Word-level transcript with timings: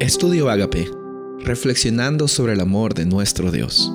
Estudio 0.00 0.48
Agape, 0.48 0.90
reflexionando 1.44 2.26
sobre 2.26 2.54
el 2.54 2.60
amor 2.60 2.94
de 2.94 3.04
nuestro 3.04 3.50
Dios. 3.50 3.92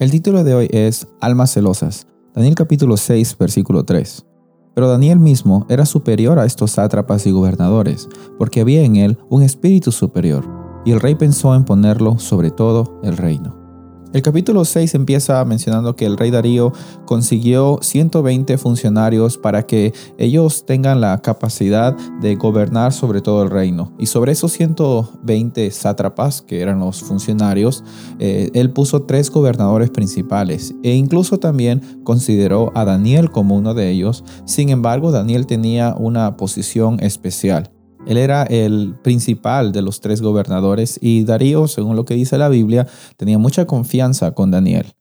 El 0.00 0.10
título 0.10 0.42
de 0.42 0.52
hoy 0.52 0.68
es 0.72 1.06
Almas 1.20 1.52
celosas, 1.52 2.08
Daniel 2.34 2.56
capítulo 2.56 2.96
6, 2.96 3.38
versículo 3.38 3.84
3. 3.84 4.26
Pero 4.74 4.88
Daniel 4.88 5.20
mismo 5.20 5.64
era 5.68 5.86
superior 5.86 6.40
a 6.40 6.44
estos 6.44 6.72
sátrapas 6.72 7.24
y 7.28 7.30
gobernadores, 7.30 8.08
porque 8.36 8.62
había 8.62 8.82
en 8.82 8.96
él 8.96 9.16
un 9.30 9.44
espíritu 9.44 9.92
superior, 9.92 10.44
y 10.84 10.90
el 10.90 10.98
rey 10.98 11.14
pensó 11.14 11.54
en 11.54 11.64
ponerlo 11.64 12.18
sobre 12.18 12.50
todo 12.50 13.00
el 13.04 13.16
reino. 13.16 13.65
El 14.12 14.22
capítulo 14.22 14.64
6 14.64 14.94
empieza 14.94 15.44
mencionando 15.44 15.96
que 15.96 16.06
el 16.06 16.16
rey 16.16 16.30
Darío 16.30 16.72
consiguió 17.04 17.80
120 17.82 18.56
funcionarios 18.56 19.36
para 19.36 19.66
que 19.66 19.92
ellos 20.16 20.64
tengan 20.64 21.00
la 21.00 21.20
capacidad 21.20 21.94
de 22.20 22.36
gobernar 22.36 22.92
sobre 22.92 23.20
todo 23.20 23.42
el 23.42 23.50
reino. 23.50 23.92
Y 23.98 24.06
sobre 24.06 24.32
esos 24.32 24.52
120 24.52 25.70
sátrapas, 25.70 26.40
que 26.40 26.60
eran 26.60 26.78
los 26.78 27.02
funcionarios, 27.02 27.84
eh, 28.18 28.50
él 28.54 28.70
puso 28.70 29.02
tres 29.02 29.30
gobernadores 29.30 29.90
principales 29.90 30.74
e 30.82 30.94
incluso 30.94 31.38
también 31.38 32.00
consideró 32.04 32.72
a 32.74 32.84
Daniel 32.84 33.30
como 33.30 33.56
uno 33.56 33.74
de 33.74 33.90
ellos. 33.90 34.24
Sin 34.44 34.70
embargo, 34.70 35.10
Daniel 35.10 35.46
tenía 35.46 35.94
una 35.98 36.36
posición 36.36 37.00
especial. 37.00 37.70
Él 38.06 38.16
era 38.16 38.44
el 38.44 38.94
principal 39.02 39.72
de 39.72 39.82
los 39.82 40.00
tres 40.00 40.20
gobernadores 40.22 40.98
y 41.02 41.24
Darío, 41.24 41.68
según 41.68 41.96
lo 41.96 42.04
que 42.04 42.14
dice 42.14 42.38
la 42.38 42.48
Biblia, 42.48 42.86
tenía 43.16 43.38
mucha 43.38 43.66
confianza 43.66 44.32
con 44.32 44.50
Daniel. 44.50 44.94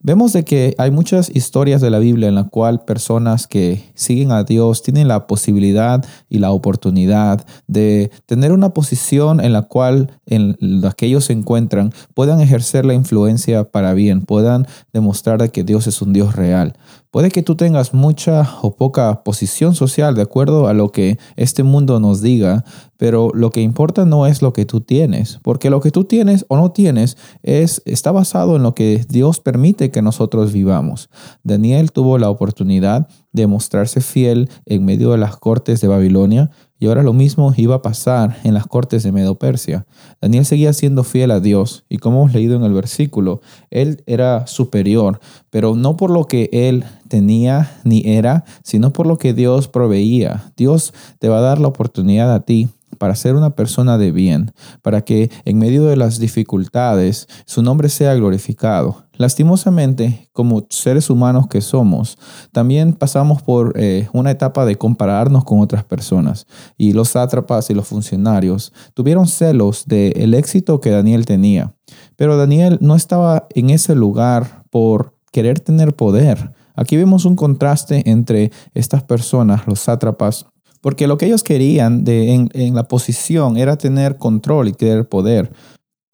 Vemos 0.00 0.32
de 0.32 0.44
que 0.44 0.74
hay 0.78 0.90
muchas 0.90 1.30
historias 1.34 1.80
de 1.80 1.90
la 1.90 2.00
Biblia 2.00 2.28
en 2.28 2.34
la 2.34 2.44
cual 2.44 2.84
personas 2.84 3.46
que 3.46 3.84
siguen 3.94 4.32
a 4.32 4.42
Dios 4.42 4.82
tienen 4.82 5.06
la 5.06 5.28
posibilidad 5.28 6.04
y 6.28 6.38
la 6.38 6.50
oportunidad 6.50 7.46
de 7.68 8.10
tener 8.26 8.52
una 8.52 8.70
posición 8.70 9.40
en 9.40 9.52
la 9.52 9.62
cual 9.62 10.10
en 10.26 10.56
la 10.60 10.90
que 10.92 11.06
ellos 11.06 11.26
se 11.26 11.32
encuentran 11.32 11.92
puedan 12.14 12.40
ejercer 12.40 12.84
la 12.84 12.94
influencia 12.94 13.64
para 13.64 13.94
bien, 13.94 14.22
puedan 14.22 14.66
demostrar 14.92 15.50
que 15.50 15.64
Dios 15.64 15.86
es 15.86 16.02
un 16.02 16.12
Dios 16.12 16.34
real. 16.34 16.74
Puede 17.12 17.30
que 17.30 17.42
tú 17.42 17.56
tengas 17.56 17.92
mucha 17.92 18.48
o 18.62 18.74
poca 18.74 19.22
posición 19.22 19.74
social 19.74 20.14
de 20.14 20.22
acuerdo 20.22 20.66
a 20.66 20.72
lo 20.72 20.92
que 20.92 21.18
este 21.36 21.62
mundo 21.62 22.00
nos 22.00 22.22
diga, 22.22 22.64
pero 22.96 23.30
lo 23.34 23.50
que 23.50 23.60
importa 23.60 24.06
no 24.06 24.26
es 24.26 24.40
lo 24.40 24.54
que 24.54 24.64
tú 24.64 24.80
tienes, 24.80 25.38
porque 25.42 25.68
lo 25.68 25.80
que 25.80 25.90
tú 25.90 26.04
tienes 26.04 26.46
o 26.48 26.56
no 26.56 26.70
tienes 26.70 27.18
es 27.42 27.82
está 27.84 28.12
basado 28.12 28.56
en 28.56 28.62
lo 28.62 28.74
que 28.74 29.04
Dios 29.08 29.40
permite 29.40 29.71
que 29.74 30.02
nosotros 30.02 30.52
vivamos. 30.52 31.10
Daniel 31.42 31.92
tuvo 31.92 32.18
la 32.18 32.30
oportunidad 32.30 33.08
de 33.32 33.46
mostrarse 33.46 34.00
fiel 34.00 34.50
en 34.66 34.84
medio 34.84 35.12
de 35.12 35.18
las 35.18 35.36
cortes 35.36 35.80
de 35.80 35.88
Babilonia, 35.88 36.50
y 36.78 36.88
ahora 36.88 37.04
lo 37.04 37.12
mismo 37.12 37.54
iba 37.56 37.76
a 37.76 37.82
pasar 37.82 38.38
en 38.42 38.54
las 38.54 38.66
cortes 38.66 39.04
de 39.04 39.12
Medo-Persia. 39.12 39.86
Daniel 40.20 40.44
seguía 40.44 40.72
siendo 40.72 41.04
fiel 41.04 41.30
a 41.30 41.38
Dios 41.38 41.84
y 41.88 41.98
como 41.98 42.22
hemos 42.22 42.34
leído 42.34 42.56
en 42.56 42.64
el 42.64 42.72
versículo, 42.72 43.40
él 43.70 44.02
era 44.06 44.48
superior, 44.48 45.20
pero 45.48 45.76
no 45.76 45.96
por 45.96 46.10
lo 46.10 46.24
que 46.24 46.50
él 46.52 46.84
tenía 47.06 47.70
ni 47.84 48.02
era, 48.04 48.44
sino 48.64 48.92
por 48.92 49.06
lo 49.06 49.16
que 49.16 49.32
Dios 49.32 49.68
proveía. 49.68 50.52
Dios 50.56 50.92
te 51.20 51.28
va 51.28 51.38
a 51.38 51.42
dar 51.42 51.60
la 51.60 51.68
oportunidad 51.68 52.34
a 52.34 52.40
ti 52.40 52.68
para 53.02 53.16
ser 53.16 53.34
una 53.34 53.56
persona 53.56 53.98
de 53.98 54.12
bien, 54.12 54.52
para 54.80 55.00
que 55.00 55.28
en 55.44 55.58
medio 55.58 55.86
de 55.86 55.96
las 55.96 56.20
dificultades 56.20 57.26
su 57.46 57.60
nombre 57.60 57.88
sea 57.88 58.14
glorificado. 58.14 59.08
Lastimosamente, 59.16 60.28
como 60.32 60.68
seres 60.70 61.10
humanos 61.10 61.48
que 61.48 61.62
somos, 61.62 62.16
también 62.52 62.92
pasamos 62.92 63.42
por 63.42 63.72
eh, 63.74 64.08
una 64.12 64.30
etapa 64.30 64.64
de 64.64 64.78
compararnos 64.78 65.42
con 65.42 65.58
otras 65.58 65.82
personas. 65.82 66.46
Y 66.78 66.92
los 66.92 67.08
sátrapas 67.08 67.70
y 67.70 67.74
los 67.74 67.88
funcionarios 67.88 68.72
tuvieron 68.94 69.26
celos 69.26 69.84
del 69.86 70.32
éxito 70.34 70.80
que 70.80 70.90
Daniel 70.90 71.26
tenía. 71.26 71.74
Pero 72.14 72.36
Daniel 72.36 72.78
no 72.80 72.94
estaba 72.94 73.48
en 73.52 73.70
ese 73.70 73.96
lugar 73.96 74.62
por 74.70 75.16
querer 75.32 75.58
tener 75.58 75.96
poder. 75.96 76.52
Aquí 76.76 76.96
vemos 76.96 77.24
un 77.24 77.34
contraste 77.34 78.08
entre 78.08 78.52
estas 78.74 79.02
personas, 79.02 79.66
los 79.66 79.80
sátrapas, 79.80 80.46
porque 80.82 81.06
lo 81.06 81.16
que 81.16 81.26
ellos 81.26 81.42
querían 81.42 82.04
en, 82.06 82.50
en, 82.52 82.74
la 82.74 82.88
posición 82.88 83.56
era 83.56 83.76
tener 83.76 84.18
control 84.18 84.68
y 84.68 84.72
tener 84.72 85.08
poder. 85.08 85.50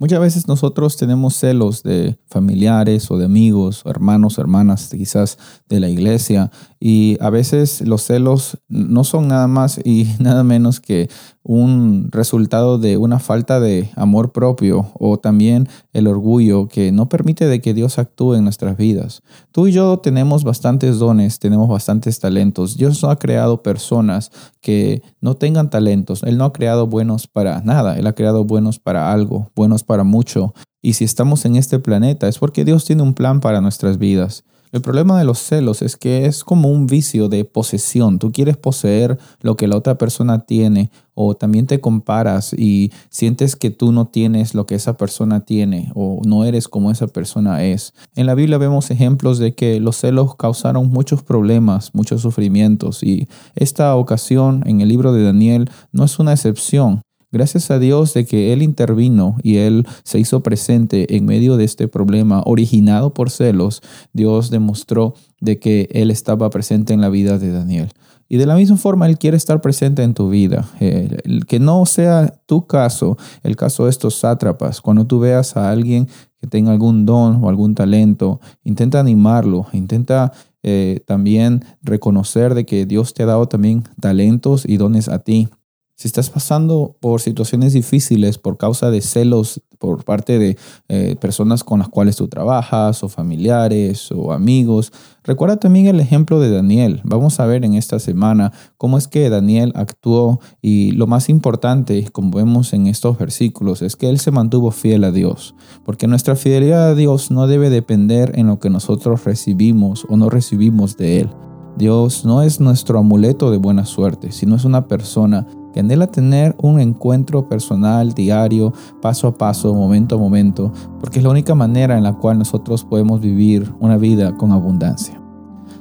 Muchas 0.00 0.20
veces 0.20 0.46
nosotros 0.46 0.96
tenemos 0.96 1.34
celos 1.34 1.82
de 1.82 2.16
familiares 2.26 3.10
o 3.10 3.18
de 3.18 3.24
amigos, 3.24 3.84
o 3.84 3.90
hermanos, 3.90 4.38
hermanas, 4.38 4.90
quizás 4.96 5.38
de 5.68 5.80
la 5.80 5.88
iglesia, 5.88 6.52
y 6.78 7.16
a 7.20 7.30
veces 7.30 7.80
los 7.80 8.02
celos 8.02 8.58
no 8.68 9.02
son 9.02 9.26
nada 9.26 9.48
más 9.48 9.80
y 9.84 10.06
nada 10.20 10.44
menos 10.44 10.78
que 10.78 11.10
un 11.48 12.08
resultado 12.12 12.76
de 12.76 12.98
una 12.98 13.18
falta 13.18 13.58
de 13.58 13.88
amor 13.96 14.32
propio 14.32 14.90
o 14.98 15.18
también 15.18 15.66
el 15.94 16.06
orgullo 16.06 16.68
que 16.68 16.92
no 16.92 17.08
permite 17.08 17.46
de 17.46 17.62
que 17.62 17.72
Dios 17.72 17.98
actúe 17.98 18.34
en 18.34 18.44
nuestras 18.44 18.76
vidas. 18.76 19.22
Tú 19.50 19.66
y 19.66 19.72
yo 19.72 19.98
tenemos 19.98 20.44
bastantes 20.44 20.98
dones, 20.98 21.38
tenemos 21.38 21.66
bastantes 21.66 22.20
talentos. 22.20 22.76
Dios 22.76 23.02
no 23.02 23.08
ha 23.08 23.18
creado 23.18 23.62
personas 23.62 24.30
que 24.60 25.02
no 25.22 25.36
tengan 25.36 25.70
talentos. 25.70 26.22
Él 26.22 26.36
no 26.36 26.44
ha 26.44 26.52
creado 26.52 26.86
buenos 26.86 27.26
para 27.26 27.62
nada. 27.62 27.98
Él 27.98 28.06
ha 28.06 28.12
creado 28.12 28.44
buenos 28.44 28.78
para 28.78 29.10
algo, 29.10 29.50
buenos 29.56 29.84
para 29.84 30.04
mucho. 30.04 30.52
Y 30.82 30.92
si 30.92 31.04
estamos 31.04 31.46
en 31.46 31.56
este 31.56 31.78
planeta 31.78 32.28
es 32.28 32.38
porque 32.38 32.66
Dios 32.66 32.84
tiene 32.84 33.02
un 33.02 33.14
plan 33.14 33.40
para 33.40 33.62
nuestras 33.62 33.96
vidas. 33.96 34.44
El 34.70 34.82
problema 34.82 35.18
de 35.18 35.24
los 35.24 35.38
celos 35.38 35.80
es 35.80 35.96
que 35.96 36.26
es 36.26 36.44
como 36.44 36.70
un 36.70 36.86
vicio 36.86 37.28
de 37.28 37.44
posesión. 37.44 38.18
Tú 38.18 38.32
quieres 38.32 38.56
poseer 38.56 39.18
lo 39.40 39.56
que 39.56 39.66
la 39.66 39.76
otra 39.76 39.96
persona 39.96 40.44
tiene 40.44 40.90
o 41.14 41.34
también 41.34 41.66
te 41.66 41.80
comparas 41.80 42.52
y 42.52 42.92
sientes 43.08 43.56
que 43.56 43.70
tú 43.70 43.92
no 43.92 44.08
tienes 44.08 44.54
lo 44.54 44.66
que 44.66 44.74
esa 44.74 44.96
persona 44.96 45.40
tiene 45.40 45.90
o 45.94 46.20
no 46.24 46.44
eres 46.44 46.68
como 46.68 46.90
esa 46.90 47.06
persona 47.06 47.64
es. 47.64 47.94
En 48.14 48.26
la 48.26 48.34
Biblia 48.34 48.58
vemos 48.58 48.90
ejemplos 48.90 49.38
de 49.38 49.54
que 49.54 49.80
los 49.80 49.96
celos 49.96 50.36
causaron 50.36 50.90
muchos 50.90 51.22
problemas, 51.22 51.94
muchos 51.94 52.20
sufrimientos 52.20 53.02
y 53.02 53.26
esta 53.54 53.96
ocasión 53.96 54.62
en 54.66 54.80
el 54.80 54.88
libro 54.88 55.12
de 55.12 55.24
Daniel 55.24 55.70
no 55.92 56.04
es 56.04 56.18
una 56.18 56.32
excepción. 56.32 57.02
Gracias 57.30 57.70
a 57.70 57.78
Dios 57.78 58.14
de 58.14 58.24
que 58.24 58.54
Él 58.54 58.62
intervino 58.62 59.36
y 59.42 59.56
Él 59.58 59.86
se 60.02 60.18
hizo 60.18 60.42
presente 60.42 61.16
en 61.16 61.26
medio 61.26 61.58
de 61.58 61.64
este 61.64 61.86
problema 61.86 62.42
originado 62.46 63.12
por 63.12 63.30
celos, 63.30 63.82
Dios 64.14 64.50
demostró 64.50 65.14
de 65.40 65.58
que 65.58 65.88
Él 65.92 66.10
estaba 66.10 66.48
presente 66.48 66.94
en 66.94 67.02
la 67.02 67.10
vida 67.10 67.38
de 67.38 67.52
Daniel. 67.52 67.90
Y 68.30 68.36
de 68.36 68.46
la 68.46 68.56
misma 68.56 68.76
forma, 68.76 69.06
Él 69.06 69.18
quiere 69.18 69.36
estar 69.36 69.60
presente 69.60 70.02
en 70.02 70.14
tu 70.14 70.28
vida. 70.28 70.68
que 70.78 71.60
no 71.60 71.84
sea 71.86 72.34
tu 72.46 72.66
caso, 72.66 73.16
el 73.42 73.56
caso 73.56 73.84
de 73.84 73.90
estos 73.90 74.16
sátrapas. 74.16 74.80
Cuando 74.80 75.06
tú 75.06 75.18
veas 75.18 75.56
a 75.56 75.70
alguien 75.70 76.08
que 76.40 76.46
tenga 76.46 76.72
algún 76.72 77.04
don 77.06 77.42
o 77.42 77.48
algún 77.48 77.74
talento, 77.74 78.40
intenta 78.64 79.00
animarlo, 79.00 79.66
intenta 79.72 80.32
eh, 80.62 81.00
también 81.06 81.64
reconocer 81.82 82.54
de 82.54 82.66
que 82.66 82.84
Dios 82.84 83.14
te 83.14 83.22
ha 83.22 83.26
dado 83.26 83.48
también 83.48 83.84
talentos 84.00 84.64
y 84.66 84.76
dones 84.76 85.08
a 85.08 85.20
ti 85.20 85.48
si 85.98 86.06
estás 86.06 86.30
pasando 86.30 86.96
por 87.00 87.20
situaciones 87.20 87.72
difíciles 87.72 88.38
por 88.38 88.56
causa 88.56 88.92
de 88.92 89.00
celos 89.00 89.60
por 89.80 90.04
parte 90.04 90.38
de 90.38 90.56
eh, 90.88 91.16
personas 91.20 91.64
con 91.64 91.80
las 91.80 91.88
cuales 91.88 92.14
tú 92.14 92.28
trabajas 92.28 93.02
o 93.02 93.08
familiares 93.08 94.12
o 94.12 94.32
amigos, 94.32 94.92
recuerda 95.24 95.56
también 95.56 95.88
el 95.88 95.98
ejemplo 95.98 96.38
de 96.38 96.52
Daniel. 96.52 97.00
Vamos 97.02 97.40
a 97.40 97.46
ver 97.46 97.64
en 97.64 97.74
esta 97.74 97.98
semana 97.98 98.52
cómo 98.76 98.96
es 98.96 99.08
que 99.08 99.28
Daniel 99.28 99.72
actuó 99.74 100.38
y 100.62 100.92
lo 100.92 101.08
más 101.08 101.28
importante, 101.28 102.08
como 102.12 102.30
vemos 102.30 102.72
en 102.74 102.86
estos 102.86 103.18
versículos, 103.18 103.82
es 103.82 103.96
que 103.96 104.08
él 104.08 104.20
se 104.20 104.30
mantuvo 104.30 104.70
fiel 104.70 105.02
a 105.02 105.10
Dios, 105.10 105.56
porque 105.84 106.06
nuestra 106.06 106.36
fidelidad 106.36 106.90
a 106.90 106.94
Dios 106.94 107.32
no 107.32 107.48
debe 107.48 107.70
depender 107.70 108.38
en 108.38 108.46
lo 108.46 108.60
que 108.60 108.70
nosotros 108.70 109.24
recibimos 109.24 110.06
o 110.08 110.16
no 110.16 110.30
recibimos 110.30 110.96
de 110.96 111.22
Él. 111.22 111.30
Dios 111.76 112.24
no 112.24 112.42
es 112.42 112.58
nuestro 112.58 112.98
amuleto 112.98 113.52
de 113.52 113.58
buena 113.58 113.84
suerte, 113.84 114.32
sino 114.32 114.56
es 114.56 114.64
una 114.64 114.88
persona 114.88 115.46
que 115.78 115.82
anhela 115.82 116.08
tener 116.08 116.56
un 116.60 116.80
encuentro 116.80 117.48
personal, 117.48 118.12
diario, 118.12 118.72
paso 119.00 119.28
a 119.28 119.34
paso, 119.34 119.72
momento 119.76 120.16
a 120.16 120.18
momento, 120.18 120.72
porque 120.98 121.20
es 121.20 121.24
la 121.24 121.30
única 121.30 121.54
manera 121.54 121.96
en 121.96 122.02
la 122.02 122.14
cual 122.14 122.36
nosotros 122.36 122.82
podemos 122.82 123.20
vivir 123.20 123.72
una 123.78 123.96
vida 123.96 124.36
con 124.36 124.50
abundancia. 124.50 125.22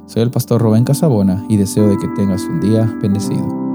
Soy 0.06 0.22
el 0.22 0.30
pastor 0.30 0.62
Rubén 0.62 0.84
Casabona 0.84 1.44
y 1.50 1.58
deseo 1.58 1.88
de 1.88 1.98
que 1.98 2.08
tengas 2.10 2.44
un 2.44 2.60
día 2.60 2.96
bendecido. 3.02 3.67